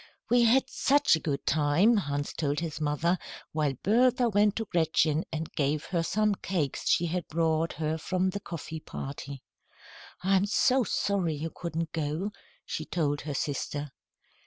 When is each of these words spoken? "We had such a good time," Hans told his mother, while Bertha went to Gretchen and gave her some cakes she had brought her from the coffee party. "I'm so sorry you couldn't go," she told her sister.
"We 0.31 0.41
had 0.45 0.67
such 0.67 1.15
a 1.15 1.19
good 1.19 1.45
time," 1.45 1.95
Hans 1.95 2.33
told 2.33 2.59
his 2.59 2.81
mother, 2.81 3.19
while 3.51 3.75
Bertha 3.83 4.29
went 4.29 4.55
to 4.55 4.65
Gretchen 4.65 5.25
and 5.31 5.53
gave 5.53 5.85
her 5.85 6.01
some 6.01 6.33
cakes 6.33 6.89
she 6.89 7.05
had 7.05 7.27
brought 7.27 7.73
her 7.73 7.99
from 7.99 8.31
the 8.31 8.39
coffee 8.39 8.79
party. 8.79 9.43
"I'm 10.23 10.47
so 10.47 10.83
sorry 10.83 11.35
you 11.35 11.51
couldn't 11.55 11.91
go," 11.91 12.31
she 12.65 12.83
told 12.83 13.21
her 13.21 13.35
sister. 13.35 13.91